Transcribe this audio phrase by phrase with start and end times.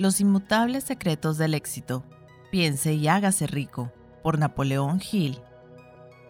[0.00, 2.06] Los inmutables secretos del éxito.
[2.50, 3.92] Piense y hágase rico.
[4.22, 5.38] Por Napoleón Hill.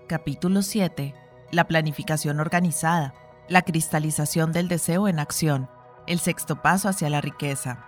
[0.08, 1.14] Capítulo 7.
[1.52, 3.14] La planificación organizada.
[3.48, 5.70] La cristalización del deseo en acción.
[6.08, 7.86] El sexto paso hacia la riqueza.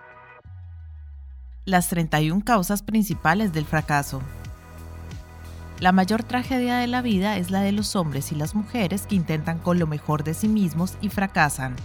[1.65, 4.21] Las 31 causas principales del fracaso.
[5.81, 9.15] La mayor tragedia de la vida es la de los hombres y las mujeres que
[9.15, 11.75] intentan con lo mejor de sí mismos y fracasan.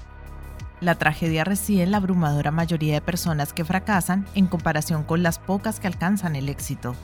[0.80, 5.38] La tragedia reside en la abrumadora mayoría de personas que fracasan en comparación con las
[5.38, 6.94] pocas que alcanzan el éxito.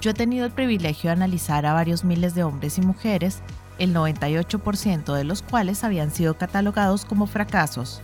[0.00, 3.40] Yo he tenido el privilegio de analizar a varios miles de hombres y mujeres,
[3.78, 8.02] el 98% de los cuales habían sido catalogados como fracasos.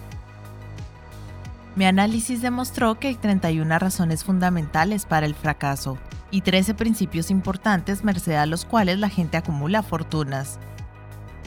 [1.77, 5.99] Mi análisis demostró que hay 31 razones fundamentales para el fracaso
[6.31, 10.59] y 13 principios importantes merced a los cuales la gente acumula fortunas.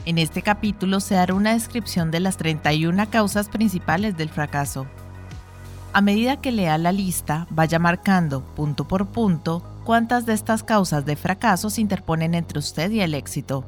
[0.05, 4.85] En este capítulo se dará una descripción de las 31 causas principales del fracaso.
[5.93, 11.05] A medida que lea la lista, vaya marcando, punto por punto, cuántas de estas causas
[11.05, 13.63] de fracaso se interponen entre usted y el éxito.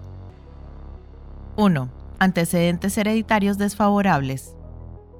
[1.55, 1.89] 1.
[2.19, 4.55] Antecedentes hereditarios desfavorables.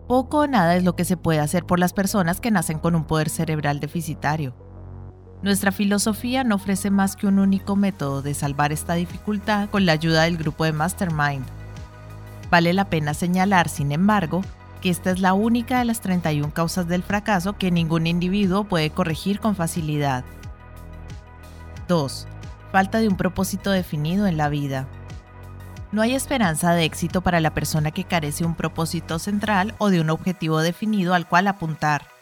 [0.09, 2.93] Poco o nada es lo que se puede hacer por las personas que nacen con
[2.93, 4.53] un poder cerebral deficitario.
[5.41, 9.91] Nuestra filosofía no ofrece más que un único método de salvar esta dificultad con la
[9.91, 11.45] ayuda del grupo de Mastermind.
[12.49, 14.41] Vale la pena señalar, sin embargo,
[14.81, 18.89] que esta es la única de las 31 causas del fracaso que ningún individuo puede
[18.89, 20.23] corregir con facilidad.
[21.87, 22.27] 2.
[22.71, 24.87] Falta de un propósito definido en la vida.
[25.91, 29.89] No hay esperanza de éxito para la persona que carece de un propósito central o
[29.89, 32.14] de un objetivo definido al cual apuntar.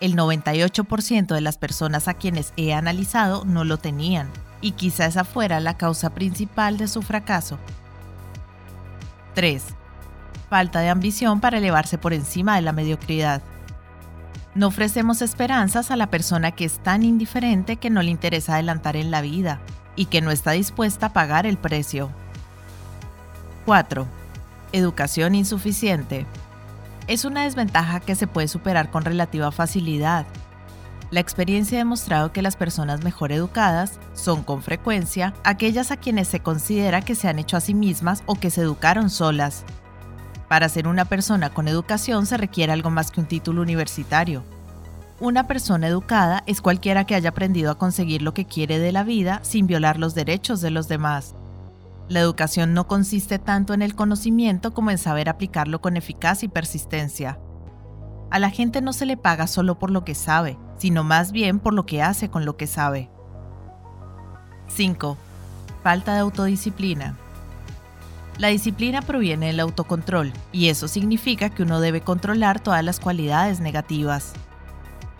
[0.00, 4.28] El 98% de las personas a quienes he analizado no lo tenían,
[4.60, 7.58] y quizá esa fuera la causa principal de su fracaso.
[9.34, 9.62] 3.
[10.50, 13.40] Falta de ambición para elevarse por encima de la mediocridad.
[14.54, 18.96] No ofrecemos esperanzas a la persona que es tan indiferente que no le interesa adelantar
[18.96, 19.60] en la vida
[19.96, 22.10] y que no está dispuesta a pagar el precio.
[23.64, 24.06] 4.
[24.72, 26.26] Educación insuficiente
[27.06, 30.26] es una desventaja que se puede superar con relativa facilidad.
[31.10, 36.28] La experiencia ha demostrado que las personas mejor educadas son con frecuencia aquellas a quienes
[36.28, 39.64] se considera que se han hecho a sí mismas o que se educaron solas.
[40.48, 44.44] Para ser una persona con educación se requiere algo más que un título universitario.
[45.20, 49.04] Una persona educada es cualquiera que haya aprendido a conseguir lo que quiere de la
[49.04, 51.34] vida sin violar los derechos de los demás.
[52.08, 56.50] La educación no consiste tanto en el conocimiento como en saber aplicarlo con eficacia y
[56.50, 57.38] persistencia.
[58.30, 61.60] A la gente no se le paga solo por lo que sabe, sino más bien
[61.60, 63.10] por lo que hace con lo que sabe.
[64.68, 65.16] 5.
[65.82, 67.16] Falta de autodisciplina.
[68.38, 73.60] La disciplina proviene del autocontrol, y eso significa que uno debe controlar todas las cualidades
[73.60, 74.32] negativas.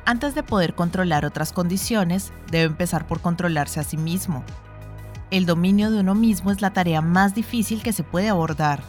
[0.05, 4.43] Antes de poder controlar otras condiciones, debe empezar por controlarse a sí mismo,
[5.31, 8.83] el dominio de uno mismo es la tarea más difícil que se puede abordar.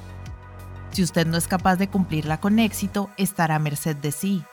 [0.92, 4.44] Si usted no es capaz de cumplirla con éxito, estará a merced de sí.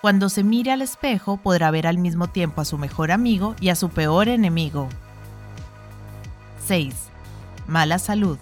[0.00, 3.68] Cuando se mire al espejo, podrá ver al mismo tiempo a su mejor amigo y
[3.68, 4.88] a su peor enemigo.
[6.66, 6.94] 6.
[7.66, 8.38] Mala salud.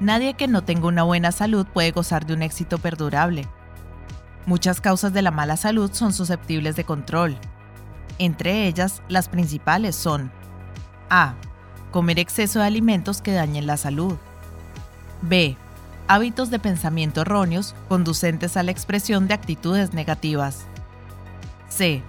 [0.00, 3.48] Nadie que no tenga una buena salud puede gozar de un éxito perdurable.
[4.46, 7.38] Muchas causas de la mala salud son susceptibles de control.
[8.18, 10.30] Entre ellas, las principales son
[11.10, 11.34] a.
[11.90, 14.16] Comer exceso de alimentos que dañen la salud.
[15.22, 15.56] B.
[16.08, 20.66] Hábitos de pensamiento erróneos conducentes a la expresión de actitudes negativas.
[21.68, 22.02] C.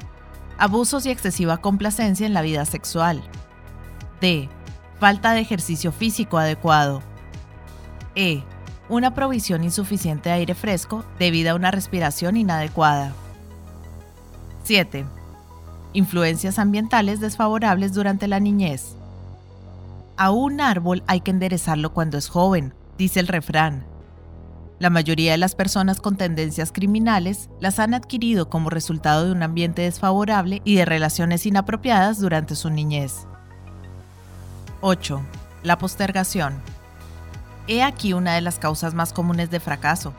[0.57, 3.23] Abusos y excesiva complacencia en la vida sexual.
[4.21, 4.49] D.
[4.99, 7.01] Falta de ejercicio físico adecuado.
[8.15, 8.43] E.
[8.89, 13.13] Una provisión insuficiente de aire fresco debido a una respiración inadecuada.
[14.63, 15.05] 7
[15.95, 18.95] influencias ambientales desfavorables durante la niñez.
[20.17, 23.85] A un árbol hay que enderezarlo cuando es joven, dice el refrán.
[24.77, 29.41] La mayoría de las personas con tendencias criminales las han adquirido como resultado de un
[29.41, 33.25] ambiente desfavorable y de relaciones inapropiadas durante su niñez.
[34.81, 35.21] 8.
[35.63, 36.61] La postergación.
[37.67, 40.13] He aquí una de las causas más comunes de fracaso.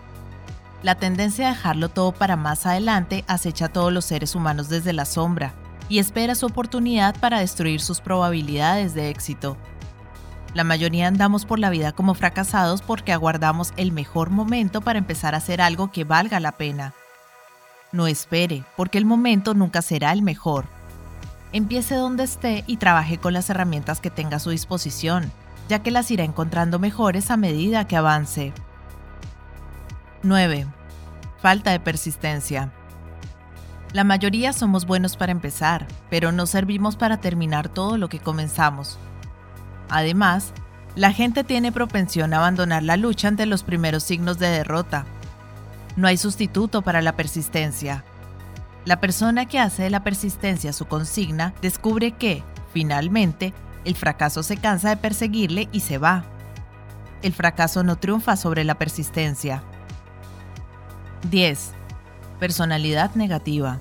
[0.83, 4.93] La tendencia a dejarlo todo para más adelante acecha a todos los seres humanos desde
[4.93, 5.55] la sombra,
[5.89, 9.57] y espera su oportunidad para destruir sus probabilidades de éxito.
[10.55, 15.35] La mayoría andamos por la vida como fracasados porque aguardamos el mejor momento para empezar
[15.35, 16.95] a hacer algo que valga la pena.
[17.93, 20.65] No espere, porque el momento nunca será el mejor.
[21.53, 25.31] Empiece donde esté y trabaje con las herramientas que tenga a su disposición,
[25.69, 28.53] ya que las irá encontrando mejores a medida que avance.
[30.23, 30.67] 9.
[31.41, 32.73] Falta de persistencia.
[33.97, 38.99] La mayoría somos buenos para empezar, pero no servimos para terminar todo lo que comenzamos.
[39.89, 40.53] Además,
[40.97, 45.07] la gente tiene propensión a abandonar la lucha ante los primeros signos de derrota.
[45.97, 48.05] No hay sustituto para la persistencia.
[48.85, 52.43] La persona que hace de la persistencia su consigna descubre que,
[52.75, 53.55] finalmente,
[53.87, 56.23] el fracaso se cansa de perseguirle y se va.
[57.23, 59.63] El fracaso no triunfa sobre la persistencia.
[61.31, 61.73] 10.
[62.39, 63.81] Personalidad negativa.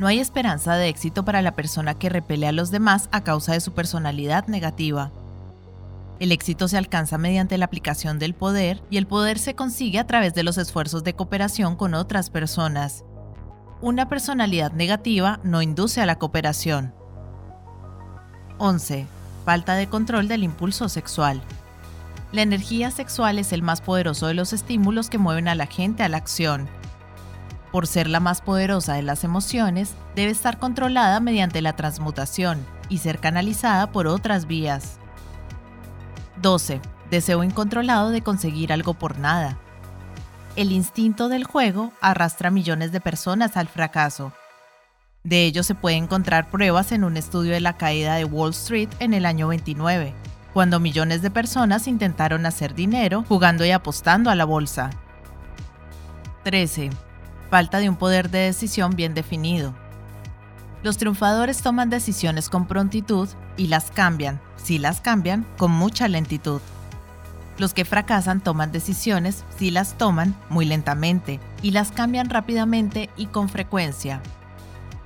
[0.00, 3.52] No hay esperanza de éxito para la persona que repele a los demás a causa
[3.52, 5.12] de su personalidad negativa.
[6.20, 10.06] El éxito se alcanza mediante la aplicación del poder y el poder se consigue a
[10.06, 13.04] través de los esfuerzos de cooperación con otras personas.
[13.82, 16.94] Una personalidad negativa no induce a la cooperación.
[18.56, 19.06] 11.
[19.44, 21.42] Falta de control del impulso sexual.
[22.32, 26.02] La energía sexual es el más poderoso de los estímulos que mueven a la gente
[26.02, 26.70] a la acción.
[27.72, 32.98] Por ser la más poderosa de las emociones, debe estar controlada mediante la transmutación y
[32.98, 34.98] ser canalizada por otras vías.
[36.42, 36.80] 12.
[37.10, 39.58] Deseo incontrolado de conseguir algo por nada.
[40.56, 44.32] El instinto del juego arrastra a millones de personas al fracaso.
[45.22, 48.88] De ello se puede encontrar pruebas en un estudio de la caída de Wall Street
[48.98, 50.14] en el año 29,
[50.52, 54.90] cuando millones de personas intentaron hacer dinero jugando y apostando a la bolsa.
[56.42, 56.90] 13.
[57.50, 59.74] Falta de un poder de decisión bien definido.
[60.82, 66.60] Los triunfadores toman decisiones con prontitud y las cambian, si las cambian, con mucha lentitud.
[67.58, 73.26] Los que fracasan toman decisiones, si las toman, muy lentamente, y las cambian rápidamente y
[73.26, 74.22] con frecuencia.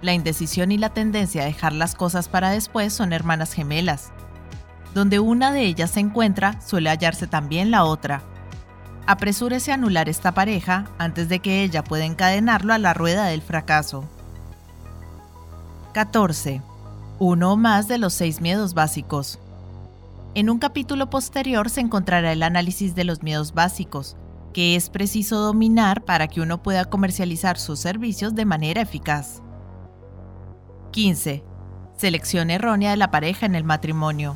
[0.03, 4.13] La indecisión y la tendencia a dejar las cosas para después son hermanas gemelas.
[4.95, 8.23] Donde una de ellas se encuentra, suele hallarse también la otra.
[9.07, 13.43] Apresúrese a anular esta pareja antes de que ella pueda encadenarlo a la rueda del
[13.43, 14.09] fracaso.
[15.93, 16.63] 14.
[17.19, 19.39] Uno o más de los seis miedos básicos.
[20.35, 24.17] En un capítulo posterior se encontrará el análisis de los miedos básicos,
[24.55, 29.43] que es preciso dominar para que uno pueda comercializar sus servicios de manera eficaz.
[30.93, 31.45] 15.
[31.97, 34.35] Selección errónea de la pareja en el matrimonio.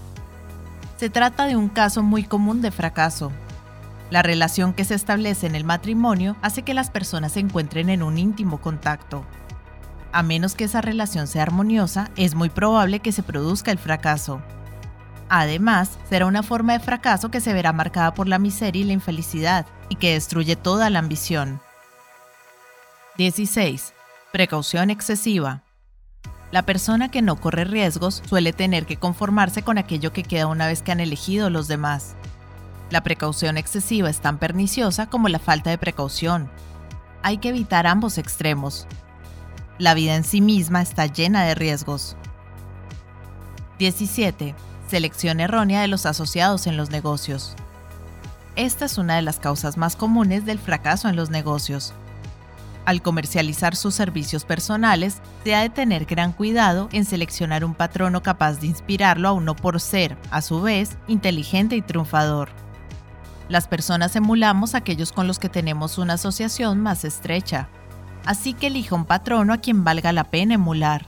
[0.99, 3.33] Se trata de un caso muy común de fracaso.
[4.11, 8.03] La relación que se establece en el matrimonio hace que las personas se encuentren en
[8.03, 9.25] un íntimo contacto.
[10.13, 14.41] A menos que esa relación sea armoniosa, es muy probable que se produzca el fracaso.
[15.29, 18.95] Además, será una forma de fracaso que se verá marcada por la miseria y la
[18.95, 21.61] infelicidad, y que destruye toda la ambición.
[23.19, 23.93] 16.
[24.33, 25.63] Precaución excesiva.
[26.51, 30.67] La persona que no corre riesgos suele tener que conformarse con aquello que queda una
[30.67, 32.17] vez que han elegido los demás.
[32.91, 36.51] La precaución excesiva es tan perniciosa como la falta de precaución.
[37.23, 38.87] Hay que evitar ambos extremos.
[39.79, 42.17] La vida en sí misma está llena de riesgos.
[43.79, 44.55] 17.
[44.89, 47.55] Selección errónea de los asociados en los negocios.
[48.57, 51.93] Esta es una de las causas más comunes del fracaso en los negocios.
[52.87, 58.23] Al comercializar sus servicios personales, se ha de tener gran cuidado en seleccionar un patrono
[58.23, 62.49] capaz de inspirarlo a uno por ser, a su vez, inteligente y triunfador.
[63.49, 67.69] Las personas emulamos aquellos con los que tenemos una asociación más estrecha,
[68.27, 71.07] así que elija un patrono a quien valga la pena emular.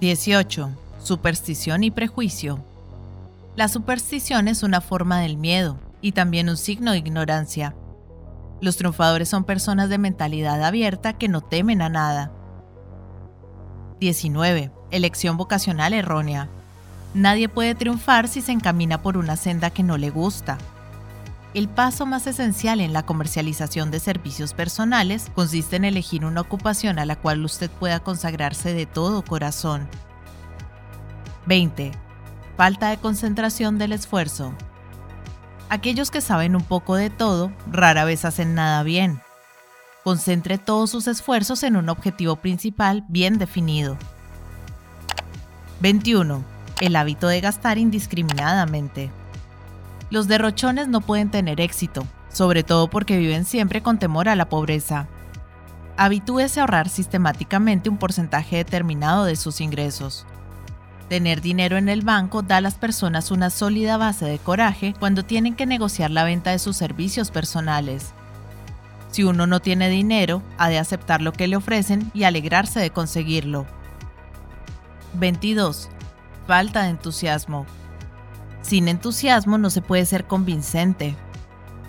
[0.00, 0.70] 18.
[1.02, 2.64] Superstición y prejuicio.
[3.54, 7.74] La superstición es una forma del miedo y también un signo de ignorancia.
[8.60, 12.32] Los triunfadores son personas de mentalidad abierta que no temen a nada.
[14.00, 14.72] 19.
[14.90, 16.48] Elección vocacional errónea.
[17.14, 20.58] Nadie puede triunfar si se encamina por una senda que no le gusta.
[21.52, 27.00] El paso más esencial en la comercialización de servicios personales consiste en elegir una ocupación
[27.00, 29.88] a la cual usted pueda consagrarse de todo corazón.
[31.46, 31.90] 20.
[32.56, 34.54] Falta de concentración del esfuerzo.
[35.68, 39.20] Aquellos que saben un poco de todo rara vez hacen nada bien.
[40.04, 43.96] Concentre todos sus esfuerzos en un objetivo principal bien definido.
[45.80, 46.59] 21.
[46.80, 49.10] El hábito de gastar indiscriminadamente.
[50.08, 54.48] Los derrochones no pueden tener éxito, sobre todo porque viven siempre con temor a la
[54.48, 55.06] pobreza.
[55.98, 60.24] Habitúese a ahorrar sistemáticamente un porcentaje determinado de sus ingresos.
[61.10, 65.22] Tener dinero en el banco da a las personas una sólida base de coraje cuando
[65.22, 68.14] tienen que negociar la venta de sus servicios personales.
[69.10, 72.90] Si uno no tiene dinero, ha de aceptar lo que le ofrecen y alegrarse de
[72.90, 73.66] conseguirlo.
[75.14, 75.90] 22.
[76.50, 77.64] Falta de entusiasmo.
[78.60, 81.14] Sin entusiasmo no se puede ser convincente.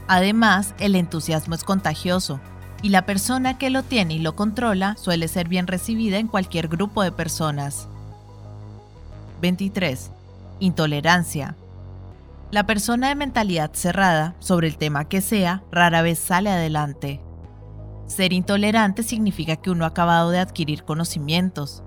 [0.07, 2.39] Además, el entusiasmo es contagioso.
[2.83, 6.67] y la persona que lo tiene y lo controla suele ser bien recibida en cualquier
[6.67, 7.87] grupo de personas.
[9.41, 10.11] 23.
[10.59, 11.55] Intolerancia.
[12.51, 17.19] La persona de mentalidad cerrada, sobre el tema que sea, rara vez sale adelante.
[18.05, 21.83] Ser intolerante significa que uno ha acabado de adquirir conocimientos.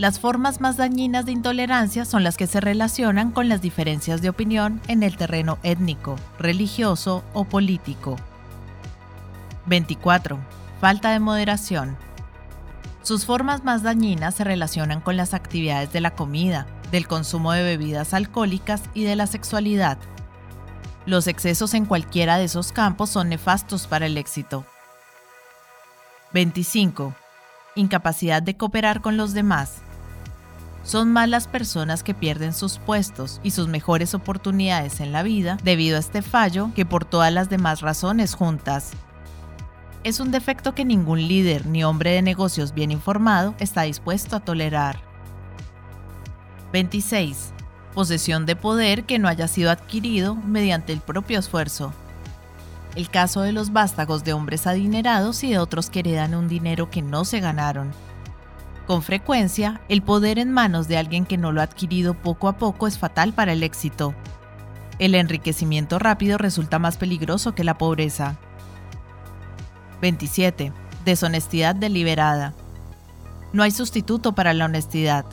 [0.00, 4.30] Las formas más dañinas de intolerancia son las que se relacionan con las diferencias de
[4.30, 8.16] opinión en el terreno étnico, religioso o político.
[9.66, 10.38] 24.
[10.80, 11.98] Falta de moderación.
[13.02, 17.62] Sus formas más dañinas se relacionan con las actividades de la comida, del consumo de
[17.62, 19.98] bebidas alcohólicas y de la sexualidad.
[21.04, 24.64] Los excesos en cualquiera de esos campos son nefastos para el éxito.
[26.32, 27.14] 25.
[27.74, 29.82] Incapacidad de cooperar con los demás.
[30.82, 35.58] Son más las personas que pierden sus puestos y sus mejores oportunidades en la vida
[35.62, 38.92] debido a este fallo que por todas las demás razones juntas.
[40.02, 44.40] Es un defecto que ningún líder ni hombre de negocios bien informado está dispuesto a
[44.40, 45.00] tolerar.
[46.72, 47.52] 26.
[47.94, 51.92] Posesión de poder que no haya sido adquirido mediante el propio esfuerzo
[52.94, 56.90] el caso de los vástagos de hombres adinerados y de otros que heredan un dinero
[56.90, 57.92] que no se ganaron.
[58.90, 62.58] Con frecuencia, el poder en manos de alguien que no lo ha adquirido poco a
[62.58, 64.16] poco es fatal para el éxito.
[64.98, 68.36] El enriquecimiento rápido resulta más peligroso que la pobreza.
[70.02, 70.72] 27.
[71.04, 72.52] Deshonestidad deliberada.
[73.52, 75.24] No hay sustituto para la honestidad.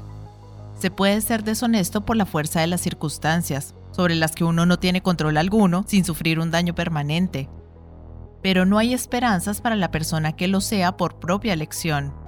[0.77, 4.77] Se puede ser deshonesto por la fuerza de las circunstancias, sobre las que uno no
[4.77, 7.49] tiene control alguno sin sufrir un daño permanente.
[8.43, 12.26] Pero no hay esperanzas para la persona que lo sea por propia elección.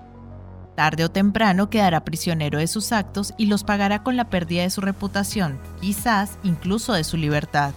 [0.79, 4.69] Tarde o temprano quedará prisionero de sus actos y los pagará con la pérdida de
[4.69, 7.73] su reputación, quizás incluso de su libertad.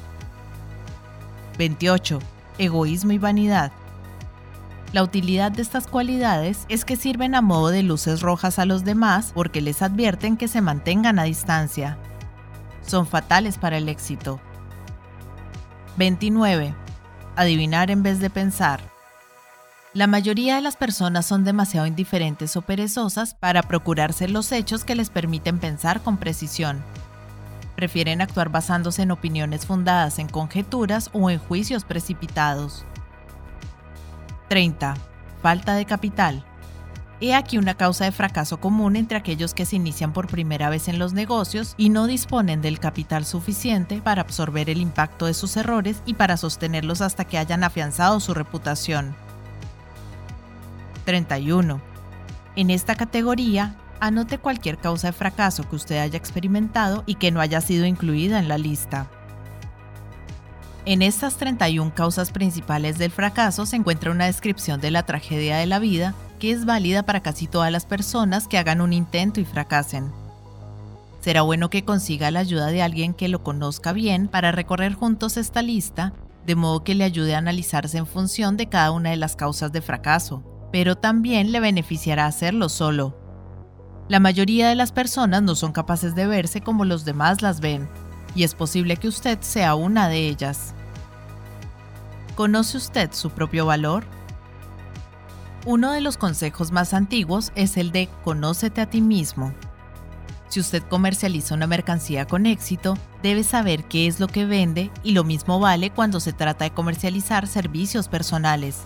[1.59, 2.21] 28.
[2.59, 3.73] Egoísmo y vanidad.
[4.93, 8.85] La utilidad de estas cualidades es que sirven a modo de luces rojas a los
[8.85, 11.99] demás porque les advierten que se mantengan a distancia,
[12.87, 14.39] son fatales para el éxito.
[15.97, 16.73] 29.
[17.35, 18.92] Adivinar en vez de pensar.
[19.95, 24.95] La mayoría de las personas son demasiado indiferentes o perezosas para procurarse los hechos que
[24.95, 26.83] les permiten pensar con precisión.
[27.77, 32.87] Prefieren actuar basándose en opiniones fundadas en conjeturas o en juicios precipitados.
[34.49, 34.95] 30.
[35.43, 36.43] Falta de capital.
[37.21, 40.89] He aquí una causa de fracaso común entre aquellos que se inician por primera vez
[40.89, 45.55] en los negocios y no disponen del capital suficiente para absorber el impacto de sus
[45.59, 49.15] errores y para sostenerlos hasta que hayan afianzado su reputación.
[51.05, 51.81] 31.
[52.57, 57.41] En esta categoría, anote cualquier causa de fracaso que usted haya experimentado y que no
[57.41, 59.09] haya sido incluida en la lista.
[60.85, 65.67] En estas 31 causas principales del fracaso se encuentra una descripción de la tragedia de
[65.67, 69.45] la vida que es válida para casi todas las personas que hagan un intento y
[69.45, 70.11] fracasen.
[71.21, 75.37] Será bueno que consiga la ayuda de alguien que lo conozca bien para recorrer juntos
[75.37, 76.13] esta lista,
[76.45, 79.71] de modo que le ayude a analizarse en función de cada una de las causas
[79.71, 80.43] de fracaso,
[80.73, 83.17] pero también le beneficiará hacerlo solo.
[84.09, 87.89] La mayoría de las personas no son capaces de verse como los demás las ven,
[88.35, 90.75] y es posible que usted sea una de ellas.
[92.35, 94.05] ¿Conoce usted su propio valor?
[95.67, 99.53] Uno de los consejos más antiguos es el de conócete a ti mismo.
[100.49, 105.13] Si usted comercializa una mercancía con éxito, debe saber qué es lo que vende y
[105.13, 108.81] lo mismo vale cuando se trata de comercializar servicios personales.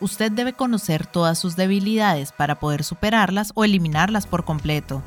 [0.00, 5.02] Usted debe conocer todas sus debilidades para poder superarlas o eliminarlas por completo.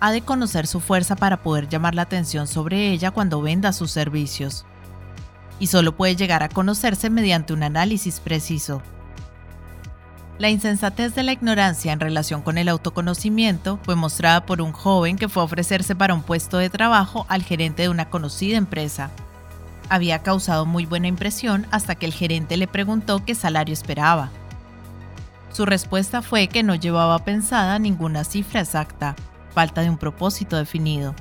[0.00, 3.92] Ha de conocer su fuerza para poder llamar la atención sobre ella cuando venda sus
[3.92, 4.66] servicios.
[5.60, 8.82] Y solo puede llegar a conocerse mediante un análisis preciso.
[10.38, 15.16] La insensatez de la ignorancia en relación con el autoconocimiento fue mostrada por un joven
[15.16, 19.10] que fue a ofrecerse para un puesto de trabajo al gerente de una conocida empresa.
[19.88, 24.30] Había causado muy buena impresión hasta que el gerente le preguntó qué salario esperaba.
[25.52, 29.14] Su respuesta fue que no llevaba pensada ninguna cifra exacta,
[29.54, 31.14] falta de un propósito definido.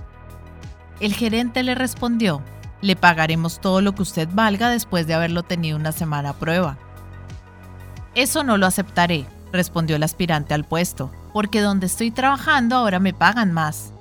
[1.00, 2.42] El gerente le respondió,
[2.82, 6.78] le pagaremos todo lo que usted valga después de haberlo tenido una semana a prueba.
[8.14, 13.14] Eso no lo aceptaré, respondió el aspirante al puesto, porque donde estoy trabajando ahora me
[13.14, 13.94] pagan más.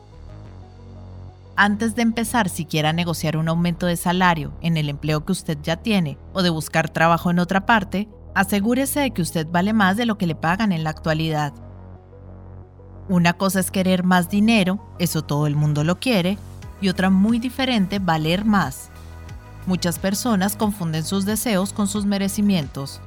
[1.56, 5.56] Antes de empezar siquiera a negociar un aumento de salario en el empleo que usted
[5.62, 9.96] ya tiene o de buscar trabajo en otra parte, asegúrese de que usted vale más
[9.96, 11.52] de lo que le pagan en la actualidad.
[13.08, 16.38] Una cosa es querer más dinero, eso todo el mundo lo quiere,
[16.80, 18.90] y otra muy diferente, valer más.
[19.66, 23.00] Muchas personas confunden sus deseos con sus merecimientos.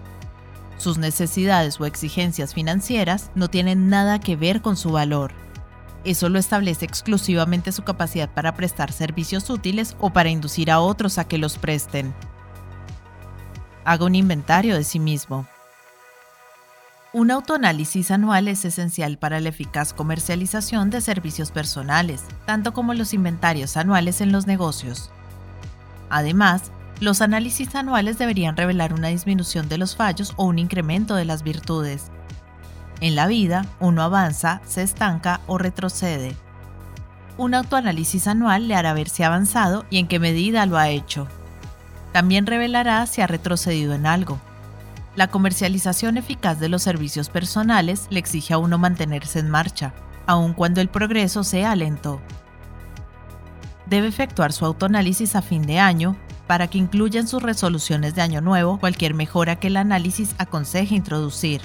[0.77, 5.33] sus necesidades o exigencias financieras no tienen nada que ver con su valor.
[6.03, 11.17] Eso lo establece exclusivamente su capacidad para prestar servicios útiles o para inducir a otros
[11.17, 12.13] a que los presten.
[13.83, 15.47] Haga un inventario de sí mismo.
[17.13, 23.13] Un autoanálisis anual es esencial para la eficaz comercialización de servicios personales, tanto como los
[23.13, 25.09] inventarios anuales en los negocios.
[26.09, 31.25] Además, los análisis anuales deberían revelar una disminución de los fallos o un incremento de
[31.25, 32.11] las virtudes.
[32.99, 36.35] En la vida, uno avanza, se estanca o retrocede.
[37.37, 40.89] Un autoanálisis anual le hará ver si ha avanzado y en qué medida lo ha
[40.89, 41.27] hecho.
[42.11, 44.39] También revelará si ha retrocedido en algo.
[45.15, 49.93] La comercialización eficaz de los servicios personales le exige a uno mantenerse en marcha,
[50.25, 52.19] aun cuando el progreso sea lento.
[53.85, 56.15] Debe efectuar su autoanálisis a fin de año
[56.47, 60.95] para que incluya en sus resoluciones de año nuevo cualquier mejora que el análisis aconseje
[60.95, 61.61] introducir.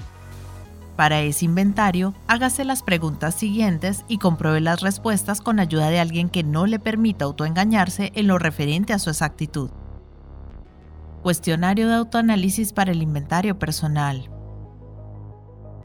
[0.96, 6.28] Para ese inventario, hágase las preguntas siguientes y compruebe las respuestas con ayuda de alguien
[6.28, 9.70] que no le permita autoengañarse en lo referente a su exactitud.
[11.22, 14.28] Cuestionario de autoanálisis para el inventario personal.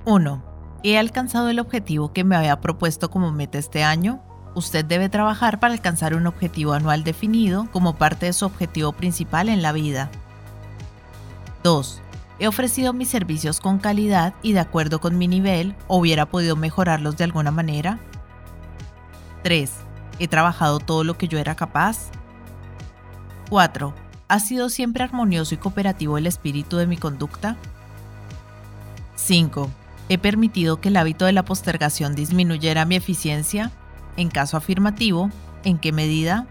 [0.05, 0.43] 1.
[0.83, 4.21] ¿He alcanzado el objetivo que me había propuesto como meta este año?
[4.55, 9.49] Usted debe trabajar para alcanzar un objetivo anual definido como parte de su objetivo principal
[9.49, 10.09] en la vida.
[11.63, 12.01] 2.
[12.39, 17.17] ¿He ofrecido mis servicios con calidad y de acuerdo con mi nivel hubiera podido mejorarlos
[17.17, 17.99] de alguna manera?
[19.43, 19.71] 3.
[20.19, 22.09] ¿He trabajado todo lo que yo era capaz?
[23.49, 23.93] 4.
[24.27, 27.57] ¿Ha sido siempre armonioso y cooperativo el espíritu de mi conducta?
[29.15, 29.69] 5.
[30.09, 33.71] ¿He permitido que el hábito de la postergación disminuyera mi eficiencia?
[34.15, 35.31] En caso afirmativo,
[35.63, 36.45] ¿en qué medida?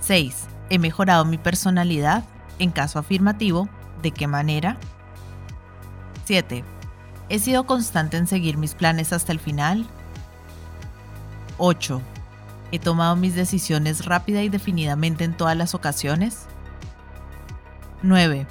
[0.00, 0.46] 6.
[0.70, 2.24] ¿He mejorado mi personalidad?
[2.58, 3.68] En caso afirmativo,
[4.02, 4.76] ¿de qué manera?
[6.24, 6.64] 7.
[7.28, 9.86] ¿He sido constante en seguir mis planes hasta el final?
[11.58, 12.02] 8.
[12.72, 16.46] ¿He tomado mis decisiones rápida y definidamente en todas las ocasiones?
[18.02, 18.46] 9.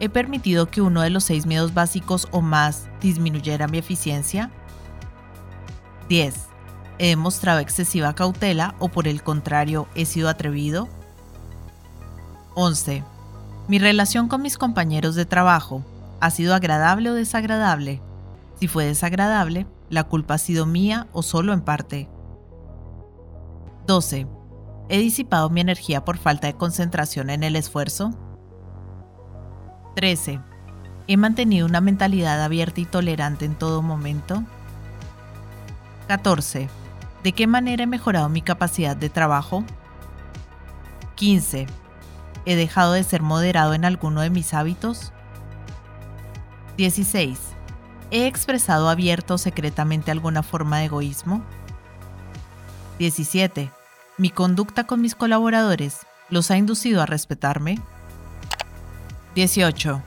[0.00, 4.50] ¿He permitido que uno de los seis miedos básicos o más disminuyera mi eficiencia?
[6.08, 6.34] 10.
[6.98, 10.88] ¿He demostrado excesiva cautela o por el contrario he sido atrevido?
[12.54, 13.04] 11.
[13.68, 15.84] ¿Mi relación con mis compañeros de trabajo
[16.20, 18.00] ha sido agradable o desagradable?
[18.58, 22.08] Si fue desagradable, ¿la culpa ha sido mía o solo en parte?
[23.86, 24.26] 12.
[24.88, 28.12] ¿He disipado mi energía por falta de concentración en el esfuerzo?
[29.96, 30.40] 13.
[31.06, 34.44] ¿He mantenido una mentalidad abierta y tolerante en todo momento?
[36.06, 36.70] 14.
[37.22, 39.62] ¿De qué manera he mejorado mi capacidad de trabajo?
[41.16, 41.66] 15.
[42.44, 45.12] ¿He dejado de ser moderado en alguno de mis hábitos?
[46.76, 47.38] 16.
[48.10, 51.42] ¿He expresado abierto o secretamente alguna forma de egoísmo?
[52.98, 53.70] 17.
[54.16, 57.78] ¿Mi conducta con mis colaboradores los ha inducido a respetarme?
[59.34, 60.02] 18.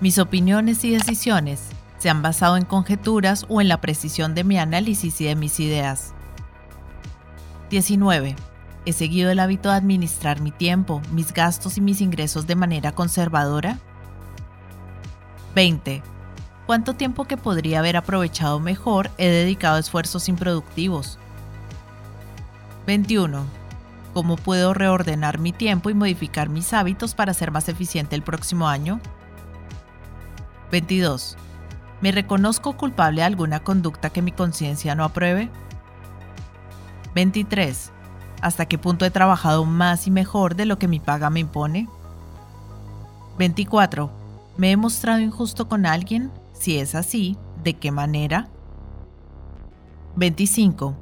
[0.00, 1.60] ¿Mis opiniones y decisiones
[1.98, 5.60] se han basado en conjeturas o en la precisión de mi análisis y de mis
[5.60, 6.14] ideas?
[7.70, 8.36] 19.
[8.86, 12.92] ¿He seguido el hábito de administrar mi tiempo, mis gastos y mis ingresos de manera
[12.92, 13.80] conservadora?
[15.56, 16.04] 20.
[16.66, 21.18] ¿Cuánto tiempo que podría haber aprovechado mejor he dedicado a esfuerzos improductivos?
[22.86, 23.44] 21.
[24.14, 28.68] ¿Cómo puedo reordenar mi tiempo y modificar mis hábitos para ser más eficiente el próximo
[28.68, 29.00] año?
[30.70, 31.36] 22.
[32.00, 35.50] ¿Me reconozco culpable de alguna conducta que mi conciencia no apruebe?
[37.16, 37.92] 23.
[38.46, 41.88] ¿Hasta qué punto he trabajado más y mejor de lo que mi paga me impone?
[43.38, 44.08] 24.
[44.56, 46.30] ¿Me he mostrado injusto con alguien?
[46.52, 48.48] Si es así, ¿de qué manera?
[50.14, 50.96] 25.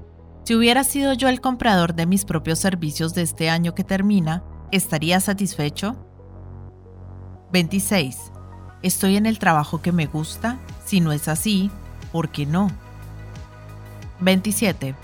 [0.44, 4.42] Si hubiera sido yo el comprador de mis propios servicios de este año que termina,
[4.72, 5.96] ¿estaría satisfecho?
[7.52, 8.32] 26.
[8.80, 10.60] ¿Estoy en el trabajo que me gusta?
[10.86, 11.70] Si no es así,
[12.10, 12.70] ¿por qué no?
[14.20, 14.94] 27.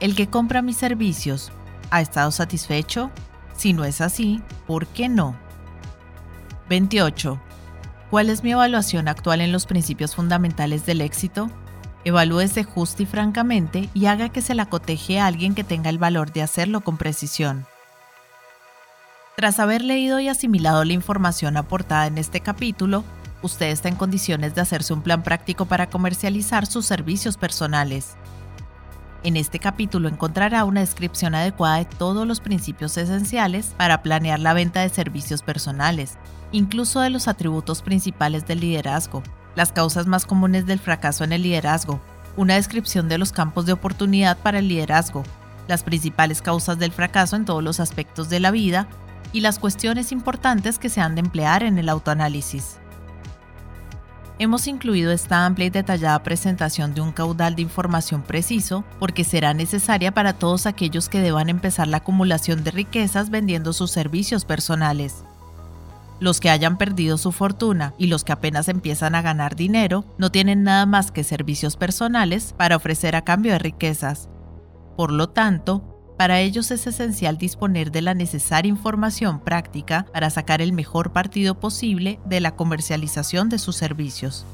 [0.00, 1.52] ¿El que compra mis servicios
[1.92, 3.10] ha estado satisfecho?
[3.56, 5.36] Si no es así, ¿por qué no?
[6.68, 7.40] 28.
[8.10, 11.50] ¿Cuál es mi evaluación actual en los principios fundamentales del éxito?
[12.04, 15.98] Evalúese justa y francamente y haga que se la coteje a alguien que tenga el
[15.98, 17.66] valor de hacerlo con precisión.
[19.36, 23.04] Tras haber leído y asimilado la información aportada en este capítulo,
[23.42, 28.14] usted está en condiciones de hacerse un plan práctico para comercializar sus servicios personales.
[29.24, 34.52] En este capítulo encontrará una descripción adecuada de todos los principios esenciales para planear la
[34.52, 36.18] venta de servicios personales,
[36.50, 39.22] incluso de los atributos principales del liderazgo,
[39.54, 42.00] las causas más comunes del fracaso en el liderazgo,
[42.36, 45.22] una descripción de los campos de oportunidad para el liderazgo,
[45.68, 48.88] las principales causas del fracaso en todos los aspectos de la vida
[49.32, 52.81] y las cuestiones importantes que se han de emplear en el autoanálisis.
[54.42, 59.54] Hemos incluido esta amplia y detallada presentación de un caudal de información preciso porque será
[59.54, 65.22] necesaria para todos aquellos que deban empezar la acumulación de riquezas vendiendo sus servicios personales.
[66.18, 70.32] Los que hayan perdido su fortuna y los que apenas empiezan a ganar dinero no
[70.32, 74.28] tienen nada más que servicios personales para ofrecer a cambio de riquezas.
[74.96, 80.62] Por lo tanto, para ellos es esencial disponer de la necesaria información práctica para sacar
[80.62, 84.44] el mejor partido posible de la comercialización de sus servicios.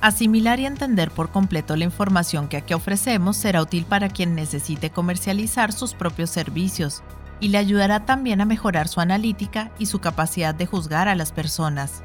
[0.00, 4.90] Asimilar y entender por completo la información que aquí ofrecemos será útil para quien necesite
[4.90, 7.02] comercializar sus propios servicios
[7.38, 11.32] y le ayudará también a mejorar su analítica y su capacidad de juzgar a las
[11.32, 12.02] personas.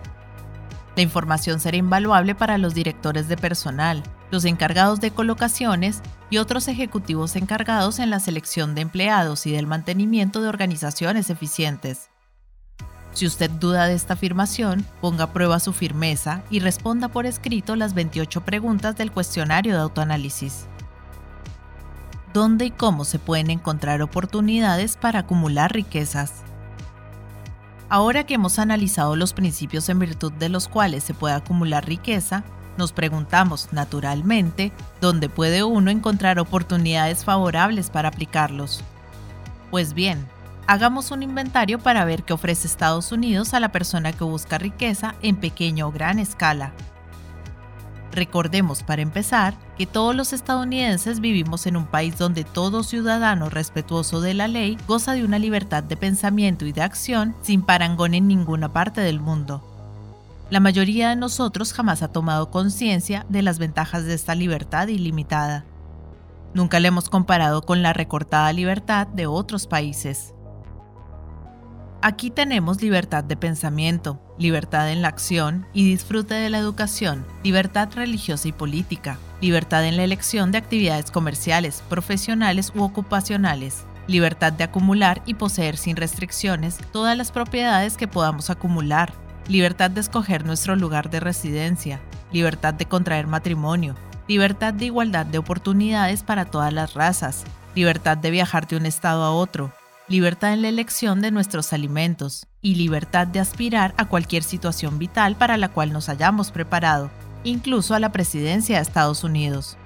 [0.95, 6.67] La información será invaluable para los directores de personal, los encargados de colocaciones y otros
[6.67, 12.09] ejecutivos encargados en la selección de empleados y del mantenimiento de organizaciones eficientes.
[13.11, 17.75] Si usted duda de esta afirmación, ponga a prueba su firmeza y responda por escrito
[17.75, 20.67] las 28 preguntas del cuestionario de autoanálisis.
[22.33, 26.43] ¿Dónde y cómo se pueden encontrar oportunidades para acumular riquezas?
[27.87, 32.43] Ahora que hemos analizado los principios en virtud de los cuales se puede acumular riqueza,
[32.77, 34.71] nos preguntamos, naturalmente,
[35.01, 38.83] dónde puede uno encontrar oportunidades favorables para aplicarlos.
[39.69, 40.25] Pues bien,
[40.67, 45.15] hagamos un inventario para ver qué ofrece Estados Unidos a la persona que busca riqueza
[45.21, 46.73] en pequeña o gran escala.
[48.15, 54.21] Recordemos, para empezar, que todos los estadounidenses vivimos en un país donde todo ciudadano respetuoso
[54.21, 58.29] de la ley goza de una libertad de pensamiento y de acción sin parangón en
[58.29, 59.61] ninguna parte del mundo.
[60.49, 65.65] La mayoría de nosotros jamás ha tomado conciencia de las ventajas de esta libertad ilimitada.
[66.53, 70.34] Nunca la hemos comparado con la recortada libertad de otros países.
[72.07, 77.89] Aquí tenemos libertad de pensamiento, libertad en la acción y disfrute de la educación, libertad
[77.95, 84.65] religiosa y política, libertad en la elección de actividades comerciales, profesionales u ocupacionales, libertad de
[84.65, 89.11] acumular y poseer sin restricciones todas las propiedades que podamos acumular,
[89.47, 93.95] libertad de escoger nuestro lugar de residencia, libertad de contraer matrimonio,
[94.27, 99.23] libertad de igualdad de oportunidades para todas las razas, libertad de viajar de un estado
[99.23, 99.73] a otro,
[100.07, 105.35] libertad en la elección de nuestros alimentos y libertad de aspirar a cualquier situación vital
[105.35, 107.09] para la cual nos hayamos preparado,
[107.43, 109.77] incluso a la presidencia de Estados Unidos.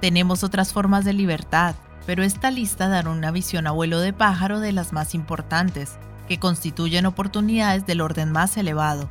[0.00, 1.74] Tenemos otras formas de libertad,
[2.06, 5.96] pero esta lista dará una visión a vuelo de pájaro de las más importantes,
[6.28, 9.10] que constituyen oportunidades del orden más elevado.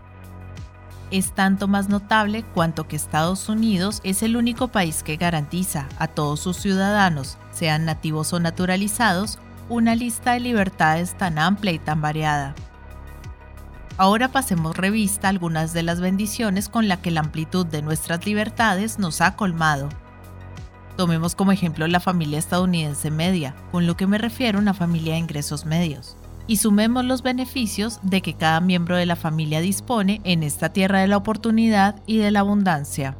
[1.12, 6.08] Es tanto más notable cuanto que Estados Unidos es el único país que garantiza a
[6.08, 9.38] todos sus ciudadanos, sean nativos o naturalizados,
[9.70, 12.56] una lista de libertades tan amplia y tan variada.
[13.98, 19.00] Ahora pasemos revista algunas de las bendiciones con la que la amplitud de nuestras libertades
[19.00, 19.90] nos ha colmado.
[20.98, 25.14] Tomemos como ejemplo la familia estadounidense media, con lo que me refiero a una familia
[25.14, 30.22] de ingresos medios y sumemos los beneficios de que cada miembro de la familia dispone
[30.24, 33.18] en esta tierra de la oportunidad y de la abundancia.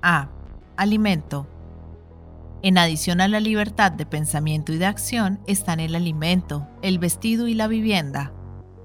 [0.00, 0.28] A.
[0.76, 1.46] Alimento.
[2.64, 7.48] En adición a la libertad de pensamiento y de acción están el alimento, el vestido
[7.48, 8.32] y la vivienda,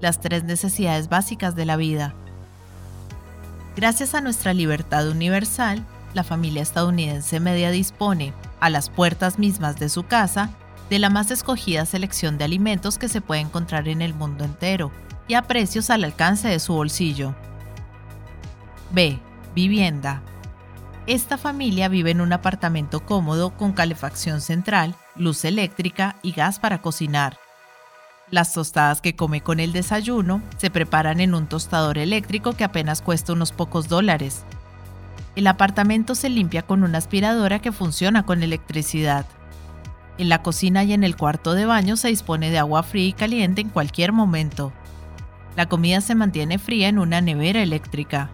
[0.00, 2.12] las tres necesidades básicas de la vida.
[3.76, 9.88] Gracias a nuestra libertad universal, la familia estadounidense media dispone, a las puertas mismas de
[9.88, 10.50] su casa,
[10.90, 14.90] de la más escogida selección de alimentos que se puede encontrar en el mundo entero
[15.28, 17.36] y a precios al alcance de su bolsillo.
[18.90, 19.20] B.
[19.54, 20.20] Vivienda.
[21.08, 26.82] Esta familia vive en un apartamento cómodo con calefacción central, luz eléctrica y gas para
[26.82, 27.38] cocinar.
[28.30, 33.00] Las tostadas que come con el desayuno se preparan en un tostador eléctrico que apenas
[33.00, 34.44] cuesta unos pocos dólares.
[35.34, 39.24] El apartamento se limpia con una aspiradora que funciona con electricidad.
[40.18, 43.12] En la cocina y en el cuarto de baño se dispone de agua fría y
[43.14, 44.74] caliente en cualquier momento.
[45.56, 48.30] La comida se mantiene fría en una nevera eléctrica.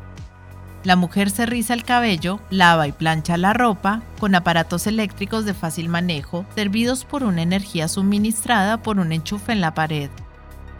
[0.84, 5.54] La mujer se riza el cabello, lava y plancha la ropa con aparatos eléctricos de
[5.54, 10.10] fácil manejo, servidos por una energía suministrada por un enchufe en la pared.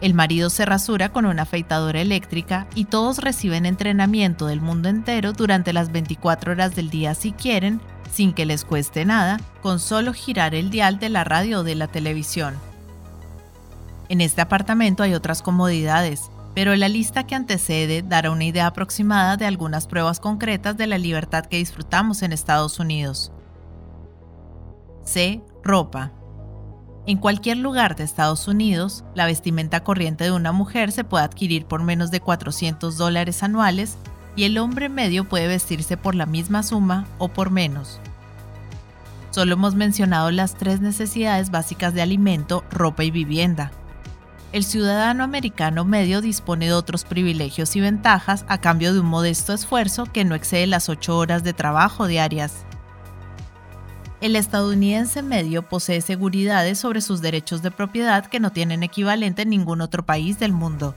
[0.01, 5.33] El marido se rasura con una afeitadora eléctrica y todos reciben entrenamiento del mundo entero
[5.33, 10.13] durante las 24 horas del día si quieren, sin que les cueste nada, con solo
[10.13, 12.53] girar el dial de la radio o de la televisión.
[14.07, 19.35] En este apartamento hay otras comodidades, pero la lista que antecede dará una idea aproximada
[19.35, 23.33] de algunas pruebas concretas de la libertad que disfrutamos en Estados Unidos.
[25.03, 25.43] C.
[25.63, 26.13] Ropa.
[27.05, 31.65] En cualquier lugar de Estados Unidos, la vestimenta corriente de una mujer se puede adquirir
[31.65, 33.97] por menos de 400 dólares anuales
[34.37, 37.99] y el hombre medio puede vestirse por la misma suma o por menos.
[39.29, 43.71] Solo hemos mencionado las tres necesidades básicas de alimento, ropa y vivienda.
[44.55, 49.53] El ciudadano americano medio dispone de otros privilegios y ventajas a cambio de un modesto
[49.53, 52.63] esfuerzo que no excede las 8 horas de trabajo diarias.
[54.21, 59.49] El estadounidense medio posee seguridades sobre sus derechos de propiedad que no tienen equivalente en
[59.49, 60.95] ningún otro país del mundo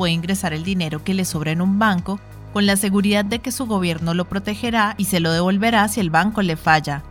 [0.00, 2.18] puede ingresar el dinero que le sobra en un banco
[2.54, 6.08] con la seguridad de que su gobierno lo protegerá y se lo devolverá si el
[6.08, 7.02] banco le falla.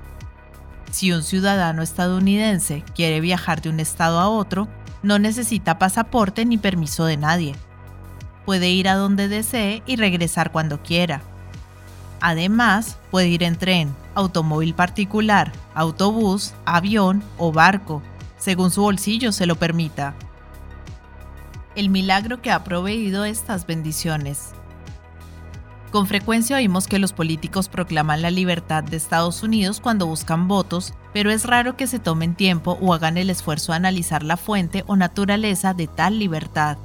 [0.89, 4.67] Si un ciudadano estadounidense quiere viajar de un estado a otro,
[5.03, 7.55] no necesita pasaporte ni permiso de nadie.
[8.45, 11.21] Puede ir a donde desee y regresar cuando quiera.
[12.21, 18.01] Además, puede ir en tren, automóvil particular, autobús, avión o barco,
[18.37, 20.15] según su bolsillo se lo permita
[21.79, 24.51] el milagro que ha proveído estas bendiciones.
[25.91, 30.93] Con frecuencia oímos que los políticos proclaman la libertad de Estados Unidos cuando buscan votos,
[31.13, 34.83] pero es raro que se tomen tiempo o hagan el esfuerzo de analizar la fuente
[34.85, 36.77] o naturaleza de tal libertad.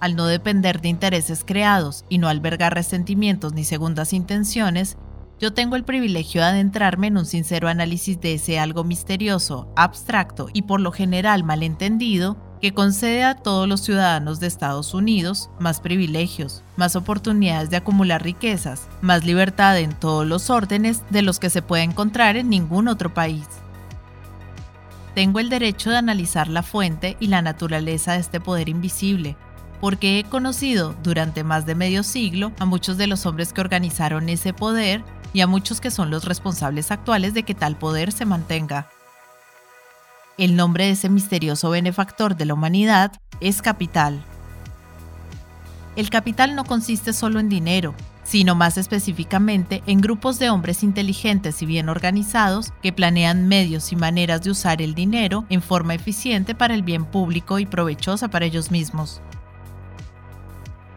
[0.00, 4.96] Al no depender de intereses creados y no albergar resentimientos ni segundas intenciones,
[5.38, 10.48] yo tengo el privilegio de adentrarme en un sincero análisis de ese algo misterioso, abstracto
[10.52, 15.80] y por lo general malentendido que concede a todos los ciudadanos de Estados Unidos más
[15.80, 21.50] privilegios, más oportunidades de acumular riquezas, más libertad en todos los órdenes de los que
[21.50, 23.46] se puede encontrar en ningún otro país.
[25.14, 29.36] Tengo el derecho de analizar la fuente y la naturaleza de este poder invisible,
[29.80, 34.28] porque he conocido durante más de medio siglo a muchos de los hombres que organizaron
[34.28, 38.24] ese poder y a muchos que son los responsables actuales de que tal poder se
[38.24, 38.88] mantenga.
[40.38, 44.22] El nombre de ese misterioso benefactor de la humanidad es capital.
[45.96, 51.62] El capital no consiste solo en dinero, sino más específicamente en grupos de hombres inteligentes
[51.62, 56.54] y bien organizados que planean medios y maneras de usar el dinero en forma eficiente
[56.54, 59.22] para el bien público y provechosa para ellos mismos.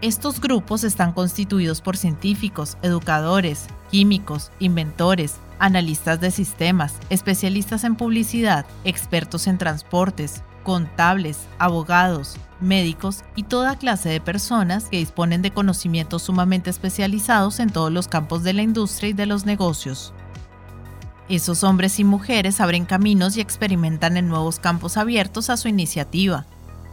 [0.02, 8.66] Estos grupos están constituidos por científicos, educadores, químicos, inventores, analistas de sistemas, especialistas en publicidad,
[8.86, 16.24] expertos en transportes, contables, abogados, médicos y toda clase de personas que disponen de conocimientos
[16.24, 20.14] sumamente especializados en todos los campos de la industria y de los negocios.
[21.28, 26.46] Esos hombres y mujeres abren caminos y experimentan en nuevos campos abiertos a su iniciativa.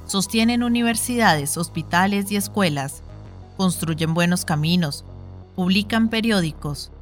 [0.06, 3.02] Sostienen universidades, hospitales y escuelas.
[3.56, 5.04] Construyen buenos caminos.
[5.54, 6.92] Publican periódicos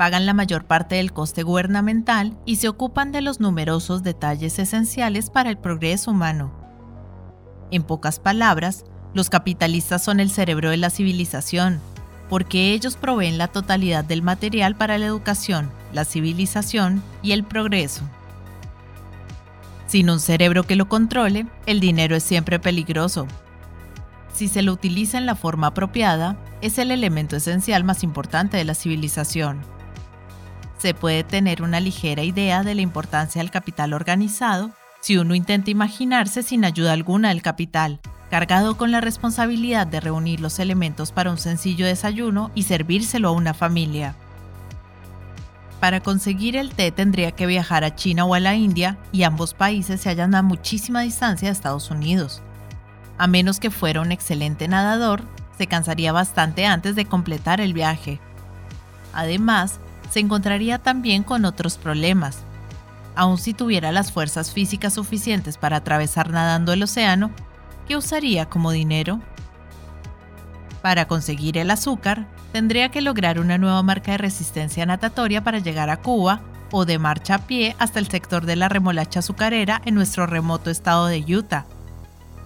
[0.00, 5.28] pagan la mayor parte del coste gubernamental y se ocupan de los numerosos detalles esenciales
[5.28, 6.54] para el progreso humano.
[7.70, 11.80] En pocas palabras, los capitalistas son el cerebro de la civilización,
[12.30, 18.00] porque ellos proveen la totalidad del material para la educación, la civilización y el progreso.
[19.86, 23.26] Sin un cerebro que lo controle, el dinero es siempre peligroso.
[24.32, 28.64] Si se lo utiliza en la forma apropiada, es el elemento esencial más importante de
[28.64, 29.60] la civilización
[30.80, 35.70] se puede tener una ligera idea de la importancia del capital organizado si uno intenta
[35.70, 41.30] imaginarse sin ayuda alguna del capital, cargado con la responsabilidad de reunir los elementos para
[41.30, 44.14] un sencillo desayuno y servírselo a una familia.
[45.80, 49.54] Para conseguir el té tendría que viajar a China o a la India y ambos
[49.54, 52.42] países se hallan a muchísima distancia de Estados Unidos.
[53.18, 55.22] A menos que fuera un excelente nadador,
[55.56, 58.20] se cansaría bastante antes de completar el viaje.
[59.12, 62.38] Además, se encontraría también con otros problemas.
[63.14, 67.30] Aun si tuviera las fuerzas físicas suficientes para atravesar nadando el océano,
[67.88, 69.20] ¿qué usaría como dinero?
[70.82, 75.90] Para conseguir el azúcar, tendría que lograr una nueva marca de resistencia natatoria para llegar
[75.90, 76.40] a Cuba
[76.72, 80.70] o de marcha a pie hasta el sector de la remolacha azucarera en nuestro remoto
[80.70, 81.66] estado de Utah.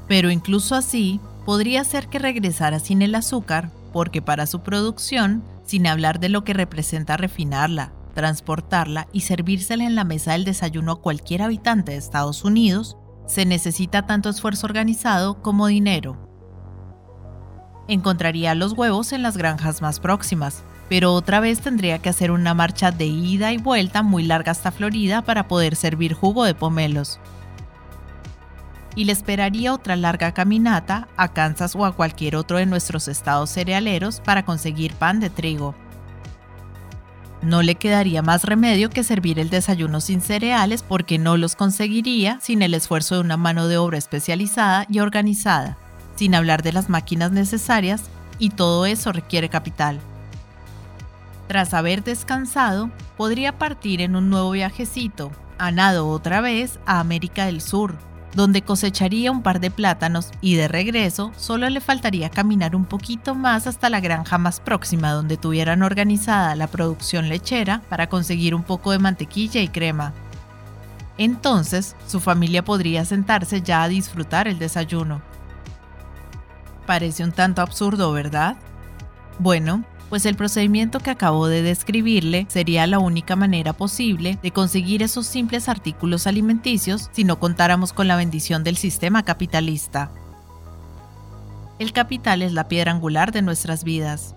[0.08, 5.86] Pero incluso así, podría ser que regresara sin el azúcar, porque para su producción sin
[5.86, 11.00] hablar de lo que representa refinarla, transportarla y servírsela en la mesa del desayuno a
[11.00, 12.96] cualquier habitante de Estados Unidos,
[13.26, 16.16] se necesita tanto esfuerzo organizado como dinero.
[17.88, 22.54] Encontraría los huevos en las granjas más próximas, pero otra vez tendría que hacer una
[22.54, 27.18] marcha de ida y vuelta muy larga hasta Florida para poder servir jugo de pomelos.
[28.96, 33.50] Y le esperaría otra larga caminata a Kansas o a cualquier otro de nuestros estados
[33.50, 35.74] cerealeros para conseguir pan de trigo.
[37.44, 42.38] No le quedaría más remedio que servir el desayuno sin cereales porque no los conseguiría
[42.40, 45.76] sin el esfuerzo de una mano de obra especializada y organizada,
[46.16, 48.04] sin hablar de las máquinas necesarias,
[48.38, 50.00] y todo eso requiere capital.
[51.46, 57.44] Tras haber descansado, podría partir en un nuevo viajecito, a nado otra vez a América
[57.44, 57.96] del Sur,
[58.34, 63.34] donde cosecharía un par de plátanos y de regreso solo le faltaría caminar un poquito
[63.34, 68.62] más hasta la granja más próxima donde tuvieran organizada la producción lechera para conseguir un
[68.62, 70.12] poco de mantequilla y crema.
[71.16, 75.22] Entonces, su familia podría sentarse ya a disfrutar el desayuno.
[76.86, 78.56] Parece un tanto absurdo, ¿verdad?
[79.38, 85.02] Bueno, pues el procedimiento que acabo de describirle sería la única manera posible de conseguir
[85.02, 90.12] esos simples artículos alimenticios si no contáramos con la bendición del sistema capitalista.
[91.80, 94.36] El capital es la piedra angular de nuestras vidas.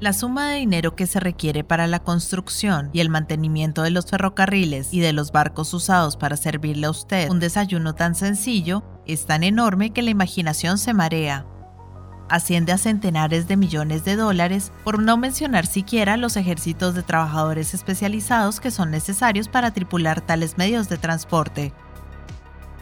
[0.00, 4.06] La suma de dinero que se requiere para la construcción y el mantenimiento de los
[4.06, 9.26] ferrocarriles y de los barcos usados para servirle a usted un desayuno tan sencillo es
[9.26, 11.46] tan enorme que la imaginación se marea
[12.30, 17.74] asciende a centenares de millones de dólares, por no mencionar siquiera los ejércitos de trabajadores
[17.74, 21.72] especializados que son necesarios para tripular tales medios de transporte.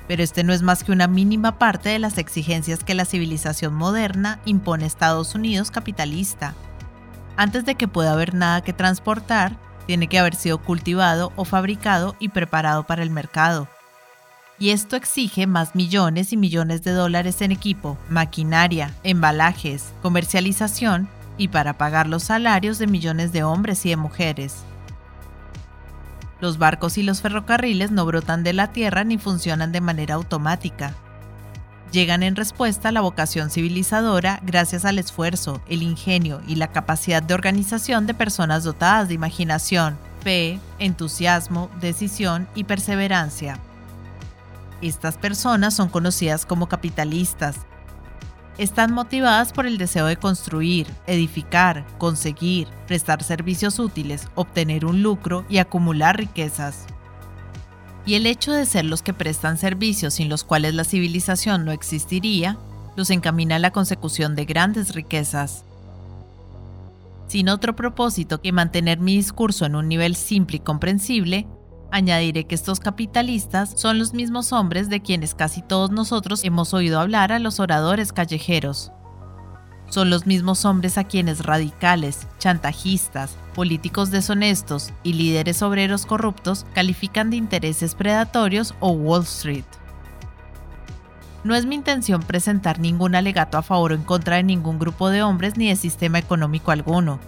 [0.06, 3.74] Pero este no es más que una mínima parte de las exigencias que la civilización
[3.74, 6.54] moderna impone a Estados Unidos capitalista.
[7.36, 9.56] Antes de que pueda haber nada que transportar,
[9.86, 13.68] tiene que haber sido cultivado o fabricado y preparado para el mercado
[14.58, 21.48] y esto exige más millones y millones de dólares en equipo, maquinaria, embalajes, comercialización y
[21.48, 24.56] para pagar los salarios de millones de hombres y de mujeres.
[26.40, 30.94] Los barcos y los ferrocarriles no brotan de la tierra ni funcionan de manera automática.
[31.92, 37.22] Llegan en respuesta a la vocación civilizadora gracias al esfuerzo, el ingenio y la capacidad
[37.22, 43.58] de organización de personas dotadas de imaginación, fe, entusiasmo, decisión y perseverancia.
[44.80, 47.56] Estas personas son conocidas como capitalistas.
[48.58, 55.44] Están motivadas por el deseo de construir, edificar, conseguir, prestar servicios útiles, obtener un lucro
[55.48, 56.86] y acumular riquezas.
[58.06, 61.72] Y el hecho de ser los que prestan servicios sin los cuales la civilización no
[61.72, 62.56] existiría,
[62.96, 65.64] los encamina a la consecución de grandes riquezas.
[67.28, 71.46] Sin otro propósito que mantener mi discurso en un nivel simple y comprensible,
[71.90, 77.00] Añadiré que estos capitalistas son los mismos hombres de quienes casi todos nosotros hemos oído
[77.00, 78.92] hablar a los oradores callejeros.
[79.88, 87.30] Son los mismos hombres a quienes radicales, chantajistas, políticos deshonestos y líderes obreros corruptos califican
[87.30, 89.64] de intereses predatorios o Wall Street.
[91.42, 95.08] No es mi intención presentar ningún alegato a favor o en contra de ningún grupo
[95.08, 97.18] de hombres ni de sistema económico alguno.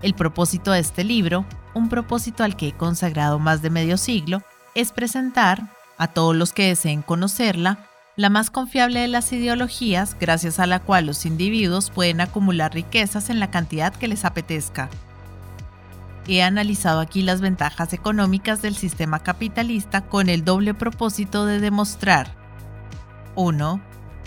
[0.00, 1.44] El propósito de este libro
[1.74, 4.42] un propósito al que he consagrado más de medio siglo,
[4.74, 7.78] es presentar, a todos los que deseen conocerla,
[8.16, 13.28] la más confiable de las ideologías gracias a la cual los individuos pueden acumular riquezas
[13.28, 14.88] en la cantidad que les apetezca.
[16.26, 22.34] He analizado aquí las ventajas económicas del sistema capitalista con el doble propósito de demostrar
[23.34, 23.80] 1.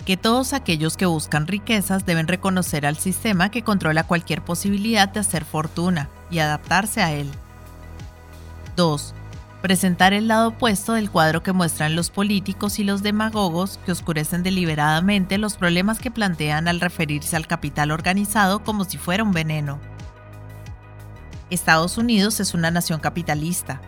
[0.04, 5.20] Que todos aquellos que buscan riquezas deben reconocer al sistema que controla cualquier posibilidad de
[5.20, 7.30] hacer fortuna y adaptarse a él.
[8.76, 9.14] 2.
[9.62, 14.44] Presentar el lado opuesto del cuadro que muestran los políticos y los demagogos que oscurecen
[14.44, 19.80] deliberadamente los problemas que plantean al referirse al capital organizado como si fuera un veneno.
[21.50, 23.80] Estados Unidos es una nación capitalista.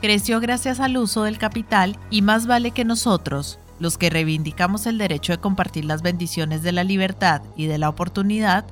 [0.00, 4.98] Creció gracias al uso del capital y más vale que nosotros, los que reivindicamos el
[4.98, 8.64] derecho de compartir las bendiciones de la libertad y de la oportunidad,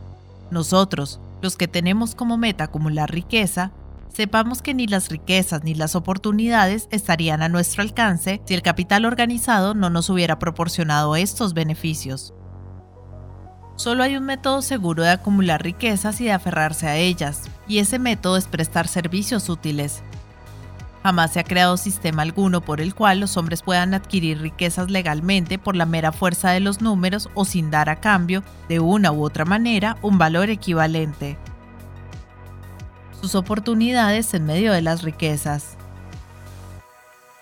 [0.51, 3.73] nosotros, los que tenemos como meta acumular riqueza,
[4.13, 9.05] sepamos que ni las riquezas ni las oportunidades estarían a nuestro alcance si el capital
[9.05, 12.35] organizado no nos hubiera proporcionado estos beneficios.
[13.77, 18.01] Solo hay un método seguro de acumular riquezas y de aferrarse a ellas, y ese
[18.01, 20.03] método es prestar servicios útiles.
[21.03, 25.59] Jamás se ha creado sistema alguno por el cual los hombres puedan adquirir riquezas legalmente
[25.59, 29.25] por la mera fuerza de los números o sin dar a cambio, de una u
[29.25, 31.39] otra manera, un valor equivalente
[33.21, 35.77] sus oportunidades en medio de las riquezas.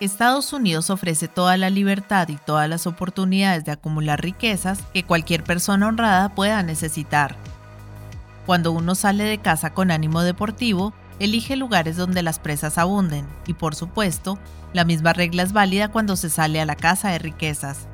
[0.01, 5.43] Estados Unidos ofrece toda la libertad y todas las oportunidades de acumular riquezas que cualquier
[5.43, 7.37] persona honrada pueda necesitar.
[8.45, 13.55] Cuando uno sale de casa con ánimo deportivo, elige lugares donde las presas abunden y
[13.55, 14.39] por supuesto,
[14.73, 17.89] la misma regla es válida cuando se sale a la casa de riquezas.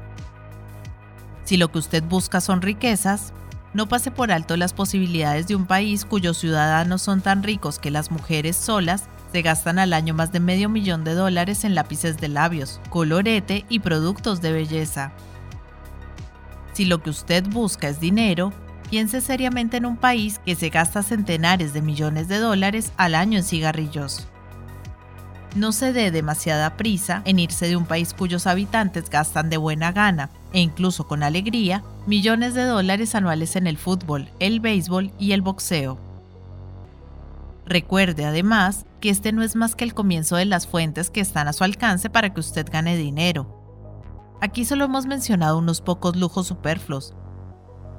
[1.44, 3.32] Si lo que usted busca son riquezas,
[3.74, 7.90] no pase por alto las posibilidades de un país cuyos ciudadanos son tan ricos que
[7.90, 12.18] las mujeres solas se gastan al año más de medio millón de dólares en lápices
[12.18, 15.12] de labios, colorete y productos de belleza.
[16.74, 18.52] Si lo que usted busca es dinero,
[18.92, 23.38] piense seriamente en un país que se gasta centenares de millones de dólares al año
[23.38, 24.28] en cigarrillos.
[25.56, 29.92] No se dé demasiada prisa en irse de un país cuyos habitantes gastan de buena
[29.92, 35.32] gana, e incluso con alegría, millones de dólares anuales en el fútbol, el béisbol y
[35.32, 35.98] el boxeo.
[37.64, 41.48] Recuerde además que este no es más que el comienzo de las fuentes que están
[41.48, 43.58] a su alcance para que usted gane dinero.
[44.42, 47.14] Aquí solo hemos mencionado unos pocos lujos superfluos,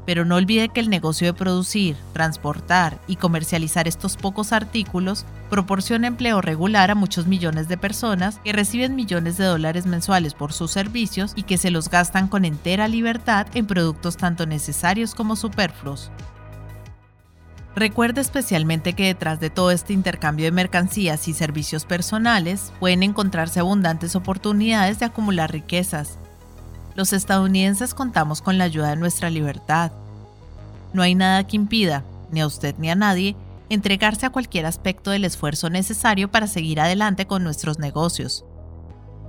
[0.06, 6.08] pero no olvide que el negocio de producir, transportar y comercializar estos pocos artículos proporciona
[6.08, 10.72] empleo regular a muchos millones de personas que reciben millones de dólares mensuales por sus
[10.72, 16.12] servicios y que se los gastan con entera libertad en productos tanto necesarios como superfluos.
[17.76, 23.60] Recuerde especialmente que detrás de todo este intercambio de mercancías y servicios personales pueden encontrarse
[23.60, 26.20] abundantes oportunidades de acumular riquezas.
[26.96, 29.92] Los estadounidenses contamos con la ayuda de nuestra libertad.
[30.94, 33.36] No hay nada que impida, ni a usted ni a nadie,
[33.70, 38.46] entregarse a cualquier aspecto del esfuerzo necesario para seguir adelante con nuestros negocios.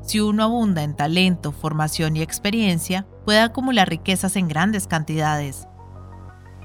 [0.03, 5.67] Si uno abunda en talento, formación y experiencia, puede acumular riquezas en grandes cantidades.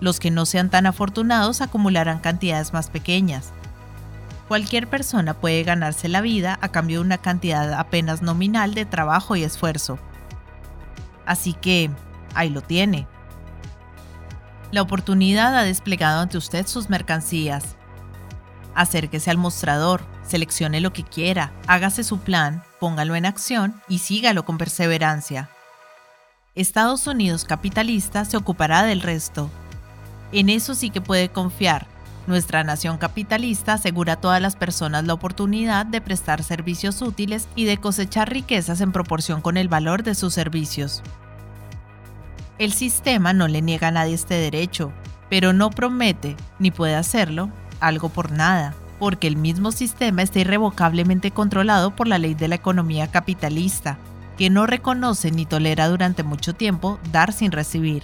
[0.01, 3.53] Los que no sean tan afortunados acumularán cantidades más pequeñas.
[4.49, 9.37] Cualquier persona puede ganarse la vida a cambio de una cantidad apenas nominal de trabajo
[9.37, 9.99] y esfuerzo.
[11.29, 11.91] Así que,
[12.33, 13.05] ahí lo tiene.
[14.71, 17.75] La oportunidad ha desplegado ante usted sus mercancías.
[18.73, 24.43] Acérquese al mostrador, seleccione lo que quiera, hágase su plan, póngalo en acción y sígalo
[24.43, 25.51] con perseverancia.
[26.55, 29.51] Estados Unidos capitalista se ocupará del resto.
[30.31, 31.85] En eso sí que puede confiar.
[32.29, 37.65] Nuestra nación capitalista asegura a todas las personas la oportunidad de prestar servicios útiles y
[37.65, 41.01] de cosechar riquezas en proporción con el valor de sus servicios.
[42.59, 44.91] El sistema no le niega a nadie este derecho,
[45.27, 47.49] pero no promete, ni puede hacerlo,
[47.79, 52.55] algo por nada, porque el mismo sistema está irrevocablemente controlado por la ley de la
[52.55, 53.97] economía capitalista,
[54.37, 58.03] que no reconoce ni tolera durante mucho tiempo dar sin recibir.